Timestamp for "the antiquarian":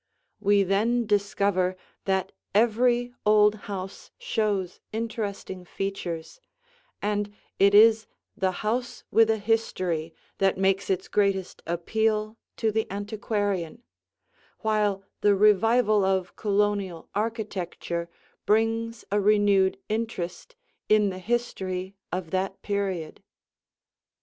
12.71-13.83